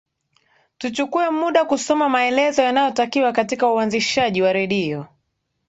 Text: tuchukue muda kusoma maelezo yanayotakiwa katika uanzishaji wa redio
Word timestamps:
tuchukue 0.77 1.29
muda 1.29 1.65
kusoma 1.65 2.09
maelezo 2.09 2.61
yanayotakiwa 2.63 3.31
katika 3.31 3.73
uanzishaji 3.73 4.41
wa 4.41 4.53
redio 4.53 5.05